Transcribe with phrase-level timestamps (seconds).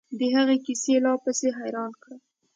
[0.19, 2.19] د هغه کيسې لا پسې حيران کړم.